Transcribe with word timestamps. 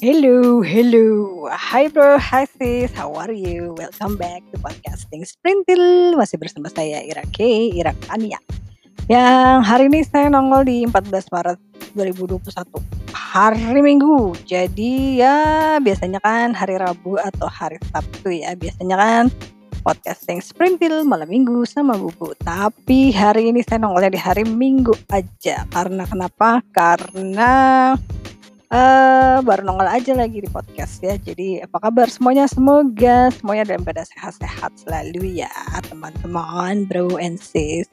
Hello, 0.00 0.64
hello. 0.64 1.44
Hi 1.52 1.92
bro, 1.92 2.16
hi 2.16 2.48
sis, 2.56 2.88
how 2.96 3.12
are 3.20 3.36
you? 3.36 3.76
Welcome 3.76 4.16
back 4.16 4.40
to 4.48 4.56
podcasting 4.56 5.28
Sprintil. 5.28 6.16
Masih 6.16 6.40
bersama 6.40 6.72
saya 6.72 7.04
Ira 7.04 7.20
K, 7.28 7.68
Ira 7.76 7.92
Kania. 8.08 8.40
Yang 9.12 9.60
hari 9.68 9.92
ini 9.92 10.00
saya 10.00 10.32
nongol 10.32 10.64
di 10.64 10.88
14 10.88 11.04
Maret 11.28 11.60
2021. 11.92 12.80
Hari 13.12 13.80
Minggu. 13.84 14.32
Jadi 14.48 15.20
ya 15.20 15.76
biasanya 15.84 16.16
kan 16.24 16.56
hari 16.56 16.80
Rabu 16.80 17.20
atau 17.20 17.44
hari 17.52 17.76
Sabtu 17.92 18.32
ya. 18.32 18.56
Biasanya 18.56 18.96
kan 18.96 19.24
podcasting 19.84 20.40
Sprintil 20.40 21.04
malam 21.04 21.28
minggu 21.28 21.68
sama 21.68 22.00
bubu. 22.00 22.32
Tapi 22.40 23.12
hari 23.12 23.52
ini 23.52 23.60
saya 23.60 23.84
nongolnya 23.84 24.16
di 24.16 24.20
hari 24.24 24.48
Minggu 24.48 24.96
aja. 25.12 25.68
Karena 25.68 26.08
kenapa? 26.08 26.64
Karena 26.72 27.52
uh, 28.70 29.38
baru 29.42 29.66
nongol 29.66 29.90
aja 29.90 30.14
lagi 30.14 30.42
di 30.42 30.48
podcast 30.48 31.02
ya. 31.02 31.18
Jadi 31.18 31.62
apa 31.62 31.76
kabar 31.82 32.06
semuanya? 32.08 32.46
Semoga 32.46 33.28
semuanya 33.34 33.74
dalam 33.74 33.82
keadaan 33.84 34.08
sehat-sehat 34.08 34.72
selalu 34.80 35.42
ya 35.44 35.52
teman-teman, 35.90 36.86
bro 36.86 37.18
and 37.18 37.36
sis. 37.36 37.90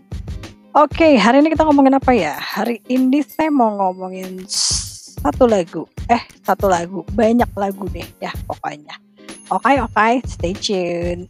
Oke, 0.78 0.94
okay, 0.94 1.14
hari 1.18 1.42
ini 1.42 1.58
kita 1.58 1.66
ngomongin 1.66 1.98
apa 1.98 2.14
ya? 2.14 2.38
Hari 2.38 2.86
ini 2.86 3.26
saya 3.26 3.50
mau 3.50 3.74
ngomongin 3.74 4.46
satu 5.18 5.50
lagu. 5.50 5.90
Eh, 6.06 6.22
satu 6.46 6.70
lagu. 6.70 7.02
Banyak 7.18 7.50
lagu 7.58 7.90
deh 7.90 8.06
ya 8.22 8.30
pokoknya. 8.46 8.94
Oke, 9.50 9.74
okay, 9.74 9.76
oke, 9.82 9.94
okay, 9.98 10.14
stay 10.30 10.54
tune. 10.54 11.26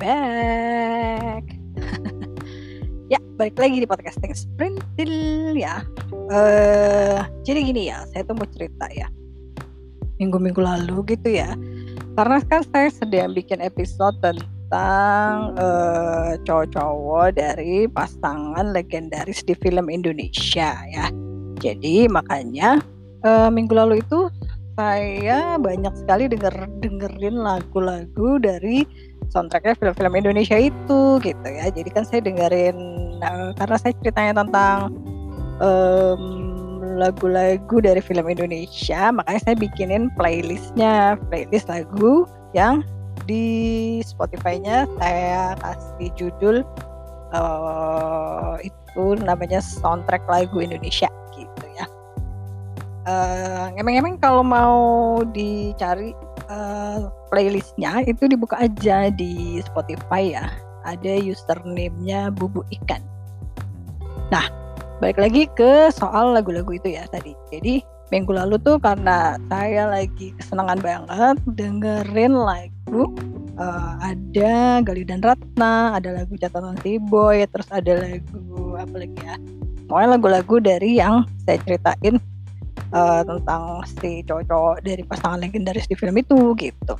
Back. 0.00 1.44
ya, 3.12 3.20
balik 3.36 3.60
lagi 3.60 3.84
di 3.84 3.86
podcasting 3.86 4.32
Sprintil 4.32 5.12
ya. 5.54 5.84
Uh, 6.32 7.20
jadi 7.44 7.60
gini 7.68 7.92
ya, 7.92 8.08
saya 8.10 8.24
tuh 8.24 8.40
mau 8.40 8.48
cerita 8.48 8.88
ya. 8.96 9.12
Minggu-minggu 10.16 10.58
lalu 10.58 11.04
gitu 11.12 11.36
ya. 11.36 11.52
Karena 12.16 12.40
kan 12.48 12.64
saya 12.72 12.88
sedang 12.88 13.36
bikin 13.36 13.60
episode 13.60 14.16
tentang 14.24 15.52
uh, 15.60 16.34
cowok-cowok 16.48 17.36
dari 17.36 17.84
pasangan 17.92 18.72
legendaris 18.72 19.44
di 19.44 19.52
film 19.60 19.92
Indonesia 19.92 20.80
ya. 20.88 21.06
Jadi 21.60 22.08
makanya 22.08 22.80
uh, 23.28 23.52
minggu 23.52 23.76
lalu 23.76 24.00
itu 24.00 24.32
saya 24.80 25.60
banyak 25.60 25.92
sekali 25.92 26.24
denger 26.24 26.56
dengerin 26.80 27.36
lagu-lagu 27.36 28.40
dari 28.40 28.88
soundtracknya 29.30 29.78
film-film 29.78 30.12
Indonesia 30.18 30.58
itu 30.58 31.22
gitu 31.22 31.46
ya. 31.46 31.70
Jadi 31.70 31.88
kan 31.90 32.04
saya 32.04 32.20
dengerin 32.20 32.76
uh, 33.22 33.54
karena 33.56 33.76
saya 33.78 33.92
ceritanya 34.02 34.44
tentang 34.44 34.90
lagu-lagu 36.96 37.76
um, 37.78 37.84
dari 37.84 38.00
film 38.00 38.26
Indonesia, 38.26 39.12
makanya 39.12 39.40
saya 39.44 39.56
bikinin 39.56 40.08
playlistnya, 40.16 41.20
playlist 41.28 41.68
lagu 41.68 42.24
yang 42.56 42.82
di 43.28 44.00
Spotify-nya 44.02 44.88
saya 44.98 45.54
kasih 45.60 46.10
judul 46.16 46.56
uh, 47.36 48.56
itu 48.64 49.20
namanya 49.22 49.60
soundtrack 49.60 50.24
lagu 50.26 50.64
Indonesia 50.64 51.06
uh, 53.06 53.66
emang-emang 53.76 54.18
kalau 54.20 54.44
mau 54.44 54.78
dicari 55.30 56.12
uh, 56.50 57.08
playlistnya 57.30 58.02
itu 58.04 58.26
dibuka 58.26 58.58
aja 58.58 59.08
di 59.14 59.62
Spotify 59.62 60.34
ya. 60.34 60.46
Ada 60.84 61.20
username-nya 61.22 62.34
Bubu 62.34 62.66
Ikan. 62.74 63.00
Nah 64.34 64.46
balik 65.00 65.16
lagi 65.16 65.48
ke 65.56 65.88
soal 65.94 66.34
lagu-lagu 66.34 66.74
itu 66.74 66.92
ya 66.92 67.06
tadi. 67.08 67.32
Jadi 67.54 67.80
minggu 68.10 68.34
lalu 68.34 68.58
tuh 68.60 68.76
karena 68.82 69.38
saya 69.46 69.86
lagi 69.86 70.34
kesenangan 70.36 70.82
banget 70.82 71.36
dengerin 71.54 72.34
lagu 72.34 73.06
uh, 73.60 73.94
ada 74.02 74.82
Gali 74.82 75.06
dan 75.06 75.22
Ratna, 75.22 75.94
ada 75.94 76.16
lagu 76.16 76.34
catatan 76.34 76.74
si 76.82 76.98
Boy, 76.98 77.46
terus 77.52 77.68
ada 77.70 78.02
lagu 78.02 78.74
apa 78.74 78.94
lagi 78.98 79.20
ya? 79.20 79.36
Pokoknya 79.86 80.08
lagu-lagu 80.18 80.56
dari 80.62 80.90
yang 81.02 81.26
saya 81.46 81.58
ceritain 81.66 82.18
uh, 82.94 83.22
tentang 83.26 83.82
si 83.98 84.22
cowok-cowok 84.26 84.82
dari 84.84 85.02
pasangan 85.06 85.38
legendaris 85.42 85.86
di 85.86 85.96
film 85.96 86.14
itu 86.18 86.54
gitu. 86.58 86.94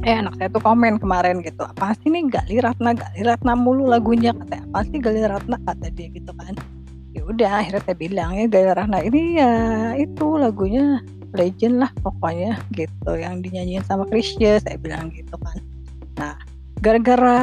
Eh 0.00 0.16
anak 0.16 0.40
saya 0.40 0.48
tuh 0.48 0.64
komen 0.64 0.96
kemarin 0.96 1.44
gitu 1.44 1.60
apa 1.60 1.92
sih 2.00 2.08
nih 2.08 2.24
Gali 2.32 2.56
Ratna 2.64 2.96
Gali 2.96 3.20
Ratna 3.20 3.52
mulu 3.52 3.84
lagunya? 3.84 4.32
Kata 4.32 4.64
apa 4.72 4.80
sih 4.88 4.98
Gali 4.98 5.20
Ratna? 5.20 5.60
Kata 5.60 5.92
dia 5.92 6.08
gitu 6.08 6.32
kan. 6.32 6.56
Ya 7.12 7.26
udah 7.26 7.50
akhirnya 7.60 7.82
saya 7.84 7.96
bilang 8.00 8.30
ya 8.32 8.46
Gali 8.48 8.70
Ratna 8.72 8.98
ini 9.04 9.36
ya 9.36 9.52
itu 10.00 10.26
lagunya 10.40 11.04
legend 11.36 11.84
lah 11.84 11.90
pokoknya 12.02 12.58
gitu 12.74 13.10
yang 13.14 13.44
dinyanyiin 13.44 13.84
sama 13.86 14.08
Krisya 14.08 14.58
saya 14.64 14.80
bilang 14.80 15.12
gitu 15.12 15.36
kan. 15.36 15.60
Nah 16.16 16.34
gara-gara 16.80 17.38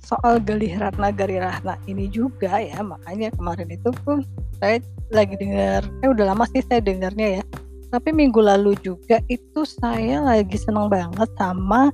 soal 0.00 0.40
Galih 0.40 0.80
Ratna 0.80 1.12
Gali 1.12 1.36
Ratna 1.36 1.76
ini 1.84 2.08
juga 2.08 2.56
ya 2.56 2.80
makanya 2.80 3.28
kemarin 3.36 3.68
itu 3.68 3.92
pun 4.02 4.24
saya 4.56 4.80
lagi 5.12 5.36
dengar 5.36 5.84
eh 6.00 6.08
udah 6.08 6.32
lama 6.32 6.48
sih 6.50 6.64
saya 6.64 6.80
dengarnya 6.80 7.40
ya. 7.40 7.44
Tapi 7.92 8.10
minggu 8.10 8.42
lalu 8.42 8.74
juga 8.82 9.22
itu 9.30 9.62
saya 9.62 10.18
lagi 10.24 10.58
seneng 10.58 10.90
banget 10.90 11.30
sama 11.38 11.92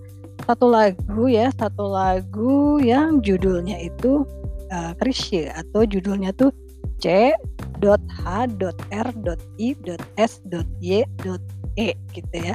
satu 0.49 0.73
lagu 0.73 1.29
ya 1.29 1.53
satu 1.59 1.85
lagu 1.93 2.81
yang 2.81 3.21
judulnya 3.21 3.79
itu 3.79 4.25
uh, 4.73 4.97
Krisye 4.99 5.53
atau 5.53 5.85
judulnya 5.85 6.33
tuh 6.35 6.51
C 7.03 7.35
C.H.R.I.S.Y.E 7.83 8.39
gitu 12.15 12.37
ya 12.39 12.55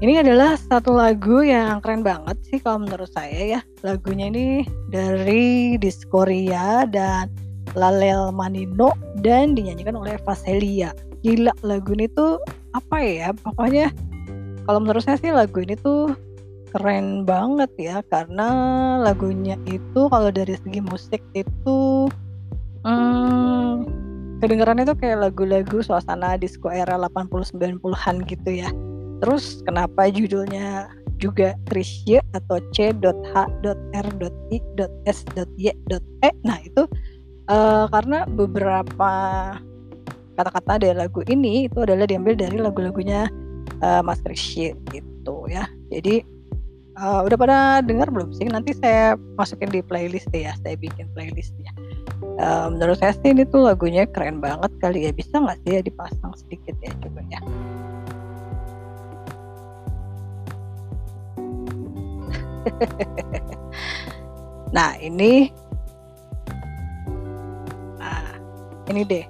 ini 0.00 0.16
adalah 0.16 0.56
satu 0.56 0.96
lagu 0.96 1.44
yang 1.44 1.84
keren 1.84 2.00
banget 2.00 2.36
sih 2.48 2.56
kalau 2.56 2.88
menurut 2.88 3.12
saya 3.12 3.58
ya 3.58 3.60
lagunya 3.84 4.32
ini 4.32 4.64
dari 4.88 5.76
Diskoria 5.76 6.88
dan 6.88 7.28
Lalel 7.76 8.32
Manino 8.32 8.96
dan 9.20 9.52
dinyanyikan 9.54 9.94
oleh 9.94 10.16
Vaselia. 10.24 10.96
Gila 11.20 11.52
lagu 11.60 11.92
ini 11.92 12.08
tuh 12.16 12.40
apa 12.72 12.96
ya? 13.04 13.28
Pokoknya 13.44 13.92
kalau 14.64 14.80
menurut 14.80 15.04
saya 15.04 15.20
sih 15.20 15.30
lagu 15.30 15.60
ini 15.60 15.76
tuh 15.76 16.16
keren 16.72 17.28
banget 17.28 17.70
ya 17.76 17.96
karena 18.08 18.48
lagunya 19.04 19.60
itu 19.68 20.06
kalau 20.08 20.32
dari 20.32 20.54
segi 20.54 20.80
musik 20.80 21.20
itu 21.36 22.08
hmm, 22.88 23.84
kedengarannya 24.40 24.88
tuh 24.88 24.96
kayak 24.96 25.28
lagu-lagu 25.28 25.84
suasana 25.84 26.40
disco 26.40 26.72
era 26.72 26.96
80-90-an 26.96 28.16
gitu 28.24 28.50
ya. 28.64 28.72
Terus 29.20 29.60
kenapa 29.68 30.08
judulnya 30.08 30.88
juga 31.20 31.52
Krisye 31.68 32.24
atau 32.32 32.56
C.H.R.I.S.Y.E 32.72 33.50
Nah 36.40 36.58
itu 36.64 36.88
uh, 37.52 37.84
karena 37.92 38.24
beberapa 38.24 39.12
kata-kata 40.40 40.80
dari 40.80 40.96
lagu 40.96 41.20
ini 41.28 41.68
itu 41.68 41.84
adalah 41.84 42.08
diambil 42.08 42.32
dari 42.32 42.56
lagu-lagunya 42.56 43.28
uh, 43.84 44.00
Mas 44.00 44.24
Krisye 44.24 44.72
gitu 44.88 45.44
ya. 45.52 45.68
Jadi 45.92 46.24
uh, 46.96 47.20
udah 47.28 47.36
pada 47.36 47.84
dengar 47.84 48.08
belum 48.08 48.32
sih? 48.32 48.48
Nanti 48.48 48.72
saya 48.80 49.20
masukin 49.36 49.68
di 49.68 49.84
playlist 49.84 50.32
ya 50.32 50.56
saya 50.64 50.80
bikin 50.80 51.04
playlistnya. 51.12 51.68
Uh, 52.40 52.72
menurut 52.72 52.96
saya 52.96 53.12
sih 53.20 53.36
ini 53.36 53.44
tuh 53.44 53.68
lagunya 53.68 54.08
keren 54.08 54.40
banget 54.40 54.72
kali 54.80 55.04
ya. 55.04 55.12
Bisa 55.12 55.36
nggak 55.36 55.60
sih 55.68 55.76
ya 55.76 55.84
dipasang 55.84 56.32
sedikit 56.40 56.72
ya 56.80 56.96
coba 57.04 57.20
ya 57.28 57.40
nah 64.76 64.92
ini 65.00 65.48
ini 68.90 69.06
deh. 69.06 69.26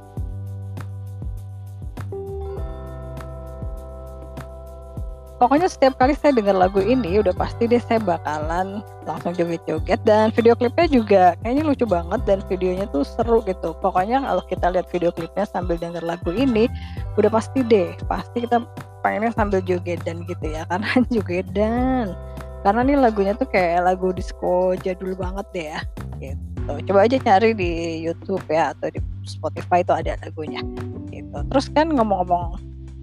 Pokoknya 5.40 5.72
setiap 5.72 5.96
kali 5.96 6.12
saya 6.12 6.36
dengar 6.36 6.52
lagu 6.52 6.84
ini 6.84 7.16
udah 7.16 7.32
pasti 7.32 7.64
deh 7.64 7.80
saya 7.80 7.96
bakalan 7.96 8.84
langsung 9.08 9.32
joget-joget. 9.32 9.96
Dan 10.04 10.28
video 10.36 10.52
klipnya 10.52 10.84
juga 10.84 11.22
kayaknya 11.40 11.64
lucu 11.64 11.88
banget 11.88 12.20
dan 12.28 12.44
videonya 12.44 12.84
tuh 12.92 13.08
seru 13.08 13.40
gitu. 13.48 13.72
Pokoknya 13.80 14.20
kalau 14.20 14.44
kita 14.44 14.68
lihat 14.68 14.92
video 14.92 15.08
klipnya 15.08 15.48
sambil 15.48 15.80
denger 15.80 16.04
lagu 16.04 16.28
ini 16.28 16.68
udah 17.16 17.32
pasti 17.32 17.64
deh 17.64 17.96
pasti 18.04 18.44
kita 18.44 18.60
pengennya 19.00 19.32
sambil 19.32 19.64
joget 19.64 20.04
dan 20.04 20.28
gitu 20.28 20.44
ya. 20.44 20.60
Karena 20.68 20.92
joget 21.08 21.48
dan 21.56 22.12
karena 22.60 22.80
nih 22.84 22.96
lagunya 23.00 23.32
tuh 23.36 23.48
kayak 23.48 23.88
lagu 23.88 24.12
disco 24.12 24.76
jadul 24.84 25.16
banget 25.16 25.46
deh 25.52 25.66
ya 25.72 25.80
gitu 26.20 26.72
coba 26.92 26.98
aja 27.08 27.16
cari 27.18 27.50
di 27.56 28.04
YouTube 28.04 28.44
ya 28.52 28.76
atau 28.76 28.92
di 28.92 29.00
Spotify 29.24 29.80
itu 29.80 29.92
ada 29.96 30.16
lagunya 30.20 30.60
gitu 31.08 31.38
terus 31.48 31.66
kan 31.72 31.88
ngomong-ngomong 31.92 32.60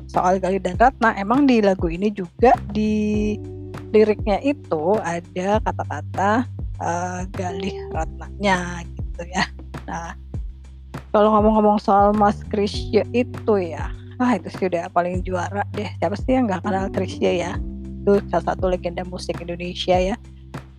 soal 0.08 0.40
Gali 0.40 0.62
dan 0.62 0.80
Ratna 0.80 1.14
emang 1.20 1.50
di 1.50 1.60
lagu 1.60 1.92
ini 1.92 2.14
juga 2.14 2.56
di 2.72 3.36
liriknya 3.92 4.40
itu 4.44 5.00
ada 5.04 5.60
kata-kata 5.64 6.48
uh, 6.80 7.22
Galih 7.36 7.76
Ratnanya 7.92 8.84
gitu 8.88 9.22
ya. 9.32 9.44
Nah, 9.88 10.14
kalau 11.16 11.32
ngomong-ngomong 11.38 11.80
soal 11.80 12.12
Mas 12.16 12.40
Krisya 12.52 13.08
itu 13.16 13.54
ya, 13.60 13.92
ah 14.20 14.32
itu 14.36 14.52
sih 14.52 14.68
udah 14.68 14.92
paling 14.92 15.24
juara 15.24 15.64
deh. 15.76 15.88
Siapa 16.00 16.16
sih 16.20 16.36
yang 16.36 16.52
nggak 16.52 16.64
kenal 16.64 16.88
Krisya 16.92 17.32
ya? 17.32 17.52
Itu 18.08 18.24
salah 18.32 18.56
satu 18.56 18.72
legenda 18.72 19.04
musik 19.04 19.44
Indonesia 19.44 20.00
ya. 20.00 20.16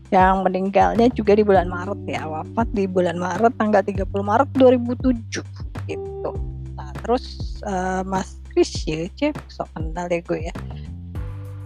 Yang 0.08 0.48
meninggalnya 0.48 1.12
juga 1.12 1.36
di 1.36 1.44
bulan 1.44 1.68
Maret 1.68 2.00
ya, 2.08 2.24
wafat 2.24 2.64
di 2.72 2.88
bulan 2.88 3.20
Maret 3.20 3.52
tanggal 3.60 3.84
30 3.84 4.08
Maret 4.08 4.48
2007 4.56 5.44
gitu. 5.84 6.32
Nah, 6.72 6.90
terus 7.04 7.60
uh, 7.68 8.00
Mas 8.08 8.40
Krisya, 8.48 9.12
cek 9.20 9.36
sok 9.52 9.68
kenal 9.76 10.08
deh 10.08 10.24
gue 10.24 10.48
ya. 10.48 10.54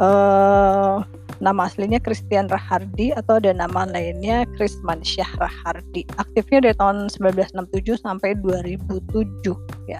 Uh, 0.02 1.06
Nama 1.42 1.66
aslinya 1.66 1.98
Christian 1.98 2.46
Rahardi 2.46 3.10
atau 3.18 3.42
ada 3.42 3.50
nama 3.50 3.82
lainnya 3.82 4.46
Krisman 4.54 5.02
Syah 5.02 5.26
Rahardi. 5.42 6.06
Aktifnya 6.14 6.70
dari 6.70 6.76
tahun 6.78 7.10
1967 7.10 7.98
sampai 7.98 8.38
2007 8.38 9.50
ya. 9.90 9.98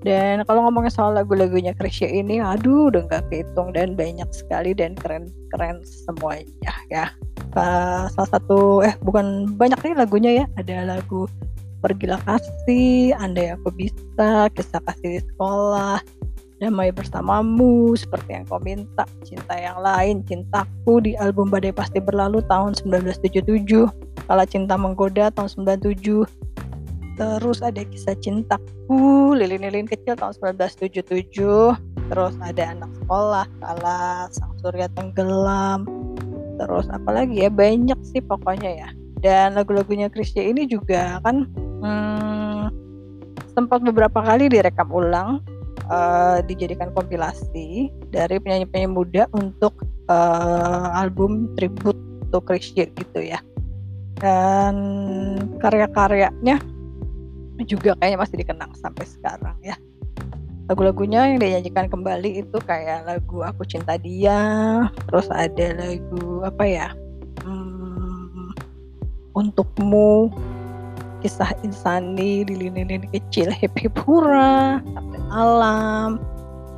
Dan 0.00 0.48
kalau 0.48 0.64
ngomongin 0.64 0.92
soal 0.92 1.12
lagu-lagunya 1.12 1.76
Krisya 1.76 2.08
ini, 2.08 2.40
aduh 2.40 2.88
udah 2.88 3.04
nggak 3.04 3.28
kehitung 3.28 3.76
dan 3.76 3.92
banyak 3.92 4.28
sekali 4.32 4.72
dan 4.72 4.96
keren-keren 4.96 5.84
semuanya 5.84 6.72
ya. 6.88 7.12
Uh, 7.52 8.06
salah 8.14 8.30
satu 8.38 8.80
eh 8.80 8.94
bukan 9.04 9.50
banyak 9.60 9.76
nih 9.84 9.94
lagunya 9.98 10.30
ya. 10.40 10.44
Ada 10.56 10.88
lagu 10.96 11.28
Pergilah 11.80 12.20
Kasih, 12.28 13.16
Andai 13.16 13.56
Aku 13.56 13.72
Bisa, 13.72 14.52
Kisah 14.52 14.84
Kasih 14.84 15.16
di 15.16 15.20
Sekolah, 15.24 16.04
damai 16.60 16.92
bersamamu 16.92 17.96
seperti 17.96 18.36
yang 18.36 18.44
kau 18.44 18.60
minta 18.60 19.08
cinta 19.24 19.56
yang 19.56 19.80
lain 19.80 20.20
cintaku 20.28 21.00
di 21.00 21.16
album 21.16 21.48
badai 21.48 21.72
pasti 21.72 22.04
berlalu 22.04 22.44
tahun 22.52 22.76
1977 22.76 23.88
kala 24.28 24.44
cinta 24.44 24.76
menggoda 24.76 25.32
tahun 25.32 25.48
97 25.64 26.28
terus 27.20 27.60
ada 27.60 27.84
kisah 27.84 28.16
cintaku 28.16 29.36
lilin-lilin 29.36 29.84
kecil 29.84 30.16
tahun 30.16 30.56
1977 30.56 31.36
terus 32.08 32.34
ada 32.40 32.72
anak 32.72 32.90
sekolah 33.04 33.46
kala 33.60 34.32
sang 34.32 34.56
surya 34.64 34.88
tenggelam. 34.96 35.84
Terus 36.56 36.88
apalagi 36.88 37.44
ya? 37.44 37.50
Banyak 37.52 38.00
sih 38.08 38.24
pokoknya 38.24 38.70
ya. 38.72 38.88
Dan 39.20 39.54
lagu-lagunya 39.54 40.08
Krisya 40.08 40.48
ini 40.48 40.64
juga 40.64 41.20
kan 41.20 41.44
hmm, 41.54 42.72
sempat 43.52 43.84
beberapa 43.84 44.24
kali 44.24 44.48
direkam 44.48 44.88
ulang 44.90 45.44
uh, 45.92 46.40
dijadikan 46.42 46.88
kompilasi 46.96 47.92
dari 48.10 48.40
penyanyi-penyanyi 48.40 48.90
muda 48.90 49.28
untuk 49.36 49.76
uh, 50.08 50.88
album 50.96 51.52
tribute 51.54 52.00
to 52.32 52.40
Krisye 52.42 52.88
gitu 52.96 53.20
ya. 53.22 53.38
Dan 54.18 54.74
karya-karyanya 55.62 56.79
juga 57.64 57.96
kayaknya 57.98 58.18
masih 58.20 58.36
dikenang 58.40 58.72
sampai 58.78 59.04
sekarang 59.08 59.56
ya. 59.64 59.76
Lagu-lagunya 60.70 61.26
yang 61.26 61.42
dinyanyikan 61.42 61.90
kembali 61.90 62.46
itu 62.46 62.58
kayak 62.62 63.02
lagu 63.02 63.42
aku 63.42 63.66
cinta 63.66 63.98
dia 63.98 64.38
terus 65.10 65.26
ada 65.26 65.74
lagu 65.74 66.46
apa 66.46 66.62
ya 66.62 66.88
hmm, 67.42 68.54
untukmu 69.34 70.30
kisah 71.26 71.50
insani 71.66 72.46
lilin-lilin 72.46 73.02
kecil 73.10 73.50
happy 73.50 73.90
pura 73.90 74.78
sampai 74.94 75.20
alam 75.34 76.22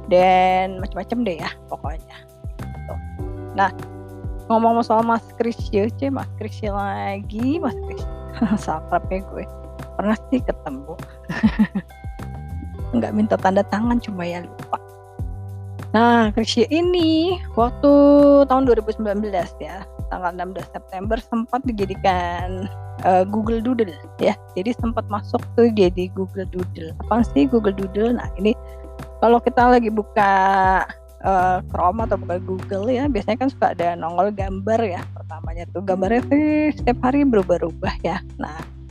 dan 0.08 0.81
macam-macam 0.81 1.19
deh 1.28 1.37
ya 1.37 1.50
pokoknya. 1.69 2.17
Gitu. 2.64 2.94
nah 3.52 3.69
ngomong 4.49 4.81
soal 4.81 5.05
Mas 5.05 5.23
Krisya 5.37 5.93
C 6.00 6.08
Mas 6.08 6.32
Krisya 6.40 6.73
lagi 6.73 7.61
Mas 7.61 7.76
Krisya 7.76 8.08
sakrapnya 8.64 9.20
gue 9.28 9.44
pernah 10.02 10.19
sih 10.34 10.43
ketemu 10.43 10.94
nggak 12.99 13.12
minta 13.14 13.38
tanda 13.38 13.62
tangan 13.62 14.02
cuma 14.02 14.26
ya 14.26 14.43
lupa 14.43 14.82
nah 15.94 16.34
Krisya 16.34 16.66
ini 16.75 17.38
waktu 17.54 17.93
tahun 18.50 18.66
2019 18.66 19.31
ya 19.62 19.87
tanggal 20.10 20.34
16 20.34 20.75
September 20.75 21.22
sempat 21.22 21.62
dijadikan 21.62 22.66
uh, 23.06 23.25
Google 23.25 23.64
Doodle 23.64 23.96
ya. 24.20 24.37
Jadi 24.52 24.76
sempat 24.76 25.08
masuk 25.08 25.40
tuh 25.56 25.72
jadi 25.72 26.12
Google 26.12 26.44
Doodle. 26.52 26.93
Apa 27.08 27.25
sih 27.32 27.49
Google 27.49 27.72
Doodle? 27.72 28.20
Nah, 28.20 28.28
ini 28.37 28.52
kalau 29.25 29.40
kita 29.40 29.72
lagi 29.72 29.88
buka 29.88 30.32
uh, 31.25 31.58
Chrome 31.72 32.04
atau 32.04 32.20
buka 32.20 32.37
Google 32.44 32.93
ya, 32.93 33.08
biasanya 33.08 33.46
kan 33.46 33.49
suka 33.49 33.72
ada 33.72 33.96
nongol 33.96 34.28
gambar 34.37 34.81
ya. 34.84 35.00
Pertamanya 35.16 35.64
tuh 35.72 35.81
gambarnya 35.81 36.22
tuh 36.28 36.44
setiap 36.76 36.99
hari 37.00 37.25
berubah-ubah 37.25 37.94
ya. 38.04 38.20
Nah, 38.37 38.81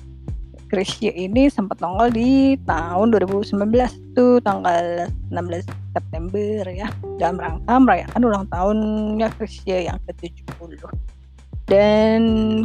Krisya 0.72 1.12
ini 1.12 1.52
sempat 1.52 1.84
nongol 1.84 2.16
di 2.16 2.56
tahun 2.64 3.12
2019 3.12 4.16
tuh 4.16 4.40
tanggal 4.40 5.12
16 5.28 5.68
September 5.68 6.64
ya. 6.72 6.88
Dalam 7.20 7.36
rangka 7.44 7.76
merayakan 7.76 8.22
ulang 8.24 8.46
tahunnya 8.48 9.28
Krisya 9.36 9.92
yang 9.92 10.00
ke-70 10.08 10.80
dan 11.68 12.22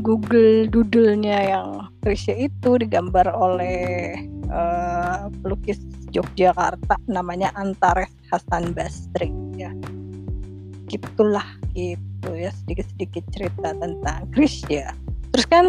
Google 0.06 0.70
Doodle-nya 0.70 1.50
yang 1.50 1.90
Krisya 2.06 2.46
itu 2.46 2.78
digambar 2.78 3.26
oleh 3.34 4.14
uh, 4.54 5.26
pelukis 5.42 5.82
Yogyakarta 6.14 7.02
namanya 7.10 7.50
Antares 7.58 8.14
Hasan 8.30 8.70
Basri 8.70 9.34
ya. 9.58 9.74
Gitulah 10.86 11.58
gitu 11.74 12.30
ya. 12.38 12.54
Sedikit-sedikit 12.62 13.26
cerita 13.34 13.74
tentang 13.74 14.30
Krisya 14.30 14.94
terus 15.36 15.52
kan 15.52 15.66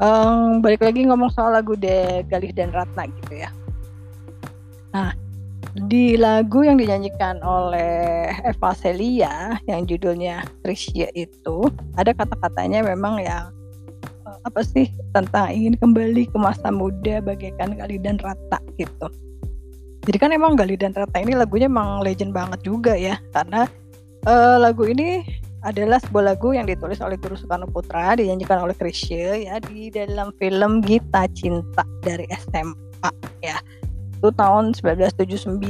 um, 0.00 0.60
balik 0.60 0.84
lagi 0.84 1.04
ngomong 1.04 1.32
soal 1.32 1.56
lagu 1.56 1.76
de 1.76 2.24
Galih 2.28 2.52
dan 2.52 2.72
Ratna 2.72 3.08
gitu 3.08 3.32
ya. 3.44 3.50
Nah, 4.92 5.12
di 5.76 6.16
lagu 6.16 6.64
yang 6.64 6.80
dinyanyikan 6.80 7.40
oleh 7.44 8.32
Eva 8.44 8.72
Celia 8.72 9.60
yang 9.68 9.84
judulnya 9.84 10.44
Trisha 10.64 11.12
itu 11.12 11.68
ada 12.00 12.16
kata-katanya 12.16 12.80
memang 12.80 13.20
yang 13.20 13.52
eh, 14.24 14.38
apa 14.48 14.64
sih 14.64 14.88
tentang 15.12 15.52
ingin 15.52 15.76
kembali 15.76 16.32
ke 16.32 16.36
masa 16.40 16.72
muda 16.72 17.20
bagaikan 17.20 17.76
Galih 17.76 18.00
dan 18.00 18.16
Ratna 18.24 18.56
gitu. 18.80 19.08
Jadi 20.06 20.16
kan 20.22 20.30
emang 20.32 20.56
Galih 20.56 20.80
dan 20.80 20.96
Ratna 20.96 21.18
ini 21.20 21.36
lagunya 21.36 21.68
emang 21.68 22.00
legend 22.00 22.32
banget 22.32 22.62
juga 22.64 22.96
ya 22.96 23.20
karena 23.36 23.68
uh, 24.24 24.56
lagu 24.56 24.86
ini 24.88 25.26
adalah 25.66 25.98
sebuah 25.98 26.32
lagu 26.32 26.54
yang 26.54 26.70
ditulis 26.70 27.02
oleh 27.02 27.18
Guru 27.18 27.34
Soekarno 27.34 27.66
Putra 27.66 28.14
dinyanyikan 28.14 28.62
oleh 28.62 28.72
Krisye 28.78 29.50
ya 29.50 29.58
di 29.58 29.90
dalam 29.90 30.30
film 30.38 30.78
Gita 30.86 31.26
Cinta 31.34 31.82
dari 32.06 32.22
SMA 32.30 33.10
ya. 33.42 33.58
Itu 34.16 34.32
tahun 34.32 34.72
1979 34.78 35.60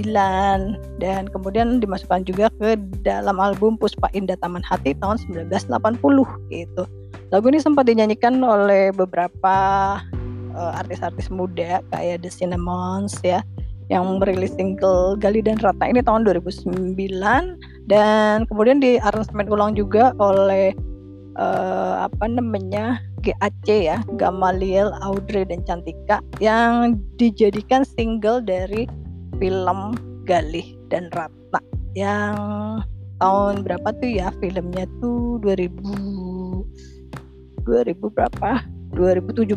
dan 1.03 1.23
kemudian 1.33 1.83
dimasukkan 1.83 2.23
juga 2.29 2.47
ke 2.61 2.79
dalam 3.03 3.41
album 3.43 3.75
Puspa 3.75 4.07
Indah 4.15 4.39
Taman 4.39 4.63
Hati 4.63 4.95
tahun 5.01 5.19
1980 5.27 5.99
gitu. 6.55 6.83
Lagu 7.35 7.45
ini 7.51 7.59
sempat 7.59 7.91
dinyanyikan 7.91 8.39
oleh 8.45 8.95
beberapa 8.95 9.57
uh, 10.55 10.73
artis-artis 10.79 11.27
muda 11.33 11.83
kayak 11.91 12.23
The 12.23 12.31
Cinnamons 12.31 13.19
ya 13.27 13.43
yang 13.91 14.19
merilis 14.19 14.55
single 14.55 15.15
Gali 15.19 15.43
dan 15.43 15.59
Rata 15.63 15.87
ini 15.87 16.03
tahun 16.03 16.27
2009 16.27 16.71
dan 17.87 18.47
kemudian 18.51 18.83
di 18.83 18.99
aransemen 18.99 19.47
ulang 19.47 19.79
juga 19.79 20.11
oleh 20.19 20.75
uh, 21.39 22.11
apa 22.11 22.27
namanya 22.27 22.99
GAC 23.23 23.67
ya 23.67 24.03
Gamaliel 24.19 24.91
Audrey 25.03 25.47
dan 25.47 25.63
Cantika 25.67 26.19
yang 26.43 26.99
dijadikan 27.19 27.87
single 27.87 28.43
dari 28.43 28.91
film 29.39 29.95
Galih 30.27 30.75
dan 30.91 31.07
Ratna. 31.15 31.63
Yang 31.95 32.37
tahun 33.23 33.63
berapa 33.65 33.89
tuh 34.03 34.11
ya 34.11 34.29
filmnya 34.43 34.85
tuh 35.01 35.39
2000 35.41 35.79
2000 37.67 38.15
berapa? 38.15 38.51
2017 38.95 39.55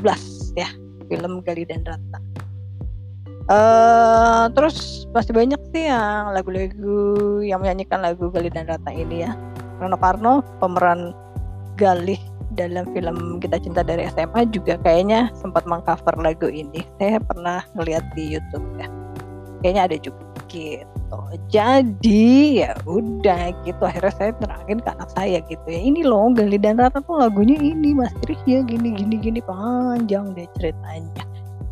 ya 0.58 0.70
film 1.10 1.42
Galih 1.42 1.66
dan 1.66 1.82
Ratna 1.86 2.29
Uh, 3.50 4.46
terus 4.54 5.10
masih 5.10 5.34
banyak 5.34 5.58
sih 5.74 5.90
yang 5.90 6.38
lagu-lagu 6.38 7.42
yang 7.42 7.58
menyanyikan 7.58 7.98
lagu 7.98 8.30
Galih 8.30 8.54
dan 8.54 8.70
Ratna 8.70 8.94
ini 8.94 9.26
ya. 9.26 9.34
Rano 9.82 9.98
Karno 9.98 10.34
pemeran 10.62 11.18
Galih 11.74 12.22
dalam 12.54 12.86
film 12.94 13.42
Kita 13.42 13.58
Cinta 13.58 13.82
dari 13.82 14.06
SMA 14.14 14.54
juga 14.54 14.78
kayaknya 14.86 15.34
sempat 15.34 15.66
mengcover 15.66 16.14
lagu 16.22 16.46
ini. 16.46 16.86
Saya 17.02 17.18
pernah 17.18 17.66
ngeliat 17.74 18.06
di 18.14 18.38
YouTube 18.38 18.66
ya. 18.78 18.86
Kayaknya 19.66 19.82
ada 19.82 19.98
juga 19.98 20.22
gitu. 20.46 21.22
Jadi 21.50 22.62
ya 22.62 22.78
udah 22.86 23.50
gitu 23.66 23.82
akhirnya 23.82 24.14
saya 24.14 24.32
terangin 24.38 24.78
ke 24.78 24.90
anak 24.94 25.10
saya 25.18 25.42
gitu 25.50 25.66
ya. 25.66 25.82
Ini 25.90 26.06
loh 26.06 26.30
Galih 26.38 26.62
dan 26.62 26.78
Ratna 26.78 27.02
tuh 27.02 27.18
lagunya 27.18 27.58
ini 27.58 27.98
Mas 27.98 28.14
Kris 28.22 28.38
ya 28.46 28.62
gini 28.62 28.94
gini 28.94 29.18
gini 29.18 29.42
panjang 29.42 30.38
deh 30.38 30.46
ceritanya 30.62 31.29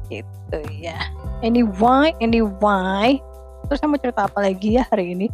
gitu 0.10 0.60
ya 0.82 0.98
anyway 1.44 2.12
anyway 2.24 3.20
terus 3.68 3.84
saya 3.84 3.92
mau 3.92 4.00
cerita 4.00 4.28
apa 4.28 4.40
lagi 4.44 4.80
ya 4.80 4.84
hari 4.90 5.16
ini 5.16 5.28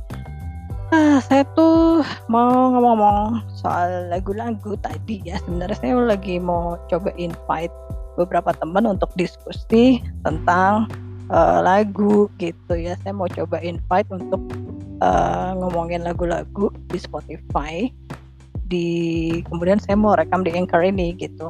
Ah, 0.93 1.17
saya 1.25 1.41
tuh 1.57 2.05
mau 2.29 2.69
ngomong 2.69 3.41
soal 3.57 4.13
lagu-lagu 4.13 4.77
tadi 4.77 5.25
ya. 5.25 5.41
Sebenarnya 5.41 5.73
saya 5.81 5.97
lagi 5.97 6.37
mau 6.37 6.77
coba 6.85 7.09
invite 7.17 7.73
beberapa 8.13 8.53
teman 8.53 8.85
untuk 8.85 9.09
diskusi 9.17 10.05
tentang 10.21 10.85
uh, 11.33 11.65
lagu 11.65 12.29
gitu 12.37 12.77
ya. 12.77 12.93
Saya 13.01 13.17
mau 13.17 13.25
coba 13.25 13.57
invite 13.65 14.05
untuk 14.13 14.37
uh, 15.01 15.57
ngomongin 15.65 16.05
lagu-lagu 16.05 16.69
di 16.93 17.01
Spotify. 17.01 17.89
Di 18.69 18.85
kemudian 19.49 19.81
saya 19.81 19.97
mau 19.97 20.13
rekam 20.13 20.45
di 20.45 20.53
Anchor 20.53 20.85
ini 20.85 21.17
gitu. 21.17 21.49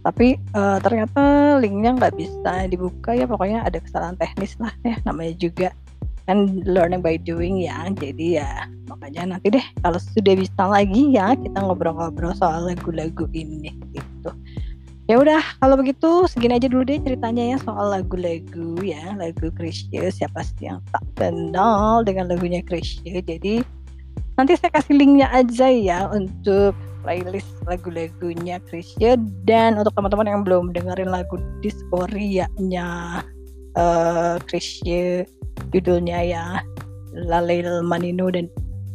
Tapi 0.00 0.40
uh, 0.56 0.80
ternyata 0.80 1.56
linknya 1.60 1.96
nggak 1.96 2.14
bisa 2.16 2.66
dibuka 2.66 3.12
ya. 3.12 3.28
Pokoknya 3.28 3.64
ada 3.64 3.78
kesalahan 3.78 4.16
teknis 4.16 4.56
lah 4.56 4.72
ya. 4.82 4.96
Namanya 5.04 5.34
juga 5.36 5.68
kan 6.30 6.62
learning 6.62 7.02
by 7.02 7.18
doing 7.18 7.58
ya 7.58 7.90
jadi 7.98 8.26
ya 8.38 8.50
makanya 8.86 9.34
nanti 9.34 9.50
deh 9.50 9.66
kalau 9.82 9.98
sudah 9.98 10.38
bisa 10.38 10.62
lagi 10.62 11.10
ya 11.10 11.34
kita 11.34 11.58
ngobrol-ngobrol 11.58 12.30
soal 12.38 12.70
lagu-lagu 12.70 13.26
ini 13.34 13.74
gitu 13.90 14.30
ya 15.10 15.18
udah 15.18 15.42
kalau 15.58 15.74
begitu 15.74 16.30
segini 16.30 16.54
aja 16.62 16.70
dulu 16.70 16.86
deh 16.86 17.02
ceritanya 17.02 17.56
ya 17.56 17.58
soal 17.66 17.90
lagu-lagu 17.90 18.78
ya 18.78 19.10
lagu 19.18 19.50
Krisya 19.58 20.06
siapa 20.14 20.46
sih 20.46 20.70
yang 20.70 20.78
tak 20.94 21.02
kenal 21.18 22.06
dengan 22.06 22.30
lagunya 22.30 22.62
Krisya 22.62 23.18
jadi 23.26 23.66
nanti 24.38 24.52
saya 24.54 24.70
kasih 24.70 25.02
linknya 25.02 25.26
aja 25.34 25.66
ya 25.66 26.06
untuk 26.14 26.78
playlist 27.02 27.50
lagu-lagunya 27.66 28.60
Krisya 28.68 29.16
dan 29.48 29.80
untuk 29.80 29.92
teman-teman 29.96 30.28
yang 30.28 30.42
belum 30.44 30.64
dengerin 30.76 31.10
lagu 31.10 31.40
Disporianya 31.64 33.20
uh, 33.76 34.36
Krisya 34.46 35.24
judulnya 35.74 36.18
ya 36.24 36.44
Lalil 37.14 37.82
Manino 37.82 38.30
dan 38.30 38.46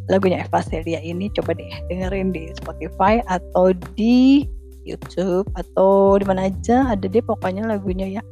lagunya 0.08 0.46
Eva 0.46 0.62
Celia 0.62 1.02
ini 1.02 1.28
coba 1.34 1.58
deh 1.58 1.70
dengerin 1.90 2.30
di 2.32 2.54
Spotify 2.56 3.20
atau 3.26 3.74
di 3.98 4.46
YouTube 4.86 5.50
atau 5.58 6.22
di 6.22 6.26
mana 6.30 6.48
aja 6.48 6.94
ada 6.94 7.10
deh 7.10 7.24
pokoknya 7.26 7.66
lagunya 7.66 8.22
ya. 8.22 8.24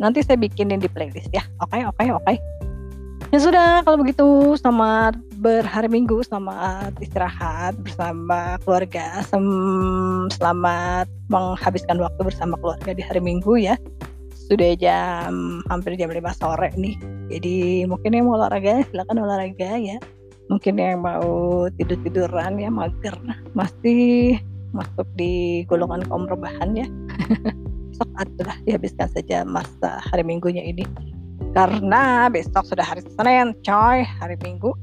Nanti 0.00 0.24
saya 0.24 0.40
bikinin 0.40 0.80
di 0.80 0.88
playlist 0.88 1.28
ya. 1.36 1.44
Oke 1.60 1.76
okay, 1.76 1.82
oke 1.84 2.00
okay, 2.00 2.08
oke. 2.10 2.24
okay. 2.24 2.63
Ya 3.34 3.42
sudah 3.42 3.82
kalau 3.82 3.98
begitu 3.98 4.54
selamat 4.62 5.18
berhari 5.42 5.90
minggu 5.90 6.22
selamat 6.22 6.94
istirahat 7.02 7.74
bersama 7.82 8.62
keluarga 8.62 9.26
selamat 10.38 11.10
menghabiskan 11.26 11.98
waktu 11.98 12.30
bersama 12.30 12.54
keluarga 12.62 12.94
di 12.94 13.02
hari 13.02 13.18
minggu 13.18 13.58
ya 13.58 13.74
sudah 14.46 14.78
jam 14.78 15.66
hampir 15.66 15.98
jam 15.98 16.14
5 16.14 16.20
sore 16.38 16.70
nih. 16.78 16.94
Jadi 17.26 17.88
mungkin 17.90 18.14
yang 18.14 18.30
mau 18.30 18.38
olahraga 18.38 18.86
silakan 18.86 19.26
olahraga 19.26 19.82
ya. 19.82 19.98
Mungkin 20.46 20.78
yang 20.78 21.02
mau 21.02 21.66
tidur-tiduran 21.74 22.60
ya 22.60 22.70
mager 22.70 23.18
masih 23.56 24.38
masuk 24.70 25.08
di 25.18 25.64
golongan 25.66 26.06
kaum 26.06 26.30
rebahan 26.30 26.76
ya. 26.76 26.86
Sok 27.98 28.10
adalah 28.14 28.54
dihabiskan 28.62 29.10
saja 29.10 29.42
masa 29.42 29.98
hari 30.12 30.22
minggunya 30.22 30.60
ini. 30.60 30.84
Karena 31.54 32.26
besok 32.26 32.66
sudah 32.66 32.82
hari 32.82 33.06
Senin, 33.14 33.54
coy. 33.62 34.02
Hari 34.02 34.36
Minggu 34.42 34.74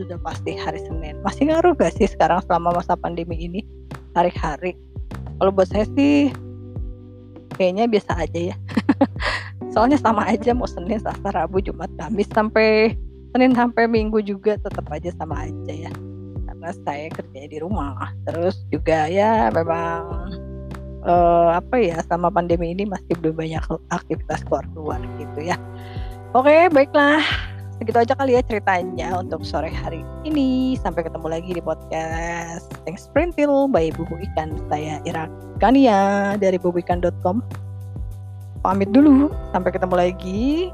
sudah 0.00 0.16
pasti 0.24 0.56
hari 0.56 0.80
Senin. 0.82 1.20
Masih 1.20 1.52
ngaruh 1.52 1.76
gak 1.76 1.94
sih 2.00 2.08
sekarang 2.08 2.40
selama 2.48 2.80
masa 2.80 2.96
pandemi 2.96 3.36
ini 3.36 3.60
hari-hari? 4.16 4.72
Kalau 5.36 5.52
buat 5.52 5.68
saya 5.68 5.84
sih 5.92 6.32
kayaknya 7.54 7.86
biasa 7.86 8.12
aja 8.18 8.40
ya 8.52 8.56
soalnya 9.72 9.98
sama 9.98 10.26
aja 10.26 10.50
mau 10.52 10.66
Senin 10.66 10.98
Selasa 11.00 11.30
Rabu 11.30 11.62
Jumat 11.62 11.88
Kamis 11.96 12.28
sampai 12.34 12.98
Senin 13.30 13.54
sampai 13.54 13.86
Minggu 13.86 14.20
juga 14.20 14.58
tetap 14.58 14.86
aja 14.90 15.10
sama 15.14 15.46
aja 15.46 15.72
ya 15.72 15.92
karena 16.50 16.70
saya 16.82 17.06
kerja 17.14 17.40
di 17.46 17.58
rumah 17.62 18.10
terus 18.26 18.66
juga 18.74 19.06
ya 19.06 19.50
memang 19.54 20.02
uh, 21.06 21.50
apa 21.58 21.78
ya 21.78 21.98
sama 22.06 22.28
pandemi 22.30 22.74
ini 22.74 22.84
masih 22.86 23.14
belum 23.22 23.38
banyak 23.38 23.64
aktivitas 23.94 24.42
keluar 24.46 24.66
keluar 24.74 25.00
gitu 25.18 25.40
ya 25.46 25.56
oke 26.34 26.74
baiklah 26.74 27.22
segitu 27.78 27.98
aja 27.98 28.14
kali 28.18 28.34
ya 28.34 28.42
ceritanya 28.42 29.18
untuk 29.18 29.42
sore 29.46 29.70
hari 29.70 30.02
ini. 30.26 30.74
Sampai 30.78 31.06
ketemu 31.06 31.26
lagi 31.30 31.50
di 31.54 31.62
podcast 31.62 32.70
Thanks 32.86 33.10
Printil 33.10 33.70
by 33.70 33.90
Bubu 33.94 34.18
Ikan. 34.18 34.58
Saya 34.70 34.98
Ira 35.06 35.30
Kania 35.58 36.34
dari 36.38 36.58
bubuikan.com. 36.58 37.42
Pamit 38.64 38.90
dulu, 38.94 39.28
sampai 39.52 39.70
ketemu 39.76 39.94
lagi 39.94 40.72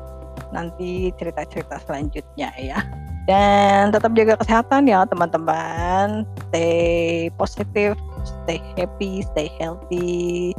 nanti 0.54 1.10
cerita-cerita 1.18 1.82
selanjutnya 1.88 2.54
ya. 2.60 2.78
Dan 3.26 3.90
tetap 3.90 4.14
jaga 4.14 4.38
kesehatan 4.38 4.86
ya 4.86 5.02
teman-teman. 5.08 6.22
Stay 6.48 7.28
positif, 7.34 7.98
stay 8.22 8.62
happy, 8.78 9.26
stay 9.34 9.50
healthy. 9.58 10.54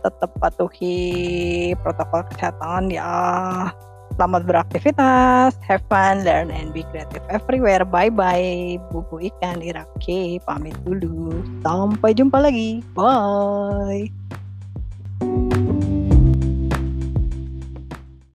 Tetap 0.00 0.32
patuhi 0.40 0.96
protokol 1.84 2.24
kesehatan 2.32 2.88
ya. 2.88 3.12
Selamat 4.14 4.46
beraktivitas, 4.46 5.58
have 5.66 5.82
fun, 5.90 6.22
learn 6.22 6.54
and 6.54 6.70
be 6.70 6.86
creative 6.94 7.26
everywhere. 7.26 7.82
Bye 7.82 8.14
bye, 8.14 8.78
bubu 8.94 9.18
ikan 9.18 9.58
Irake 9.58 10.38
pamit 10.46 10.78
dulu. 10.86 11.42
Sampai 11.66 12.14
jumpa 12.14 12.38
lagi. 12.38 12.78
Bye. 12.94 14.14